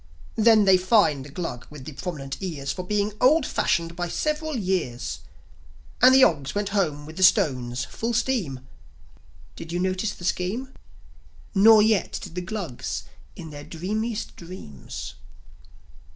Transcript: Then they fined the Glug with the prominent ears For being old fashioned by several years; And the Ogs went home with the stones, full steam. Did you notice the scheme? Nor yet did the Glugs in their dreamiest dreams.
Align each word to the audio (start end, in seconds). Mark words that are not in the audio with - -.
Then 0.35 0.65
they 0.65 0.77
fined 0.77 1.25
the 1.25 1.29
Glug 1.29 1.67
with 1.69 1.85
the 1.85 1.91
prominent 1.93 2.41
ears 2.41 2.71
For 2.71 2.81
being 2.83 3.13
old 3.21 3.45
fashioned 3.45 3.95
by 3.95 4.07
several 4.07 4.57
years; 4.57 5.19
And 6.01 6.15
the 6.15 6.23
Ogs 6.23 6.55
went 6.55 6.69
home 6.69 7.05
with 7.05 7.17
the 7.17 7.21
stones, 7.23 7.85
full 7.85 8.13
steam. 8.13 8.61
Did 9.55 9.71
you 9.71 9.77
notice 9.79 10.13
the 10.15 10.25
scheme? 10.25 10.73
Nor 11.53 11.83
yet 11.83 12.17
did 12.19 12.33
the 12.33 12.41
Glugs 12.41 13.03
in 13.35 13.51
their 13.51 13.63
dreamiest 13.63 14.35
dreams. 14.35 15.13